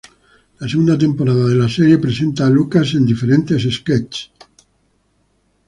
[0.61, 4.31] La segunda temporada de la serie presentaba a Lucas en diferentes sketchs.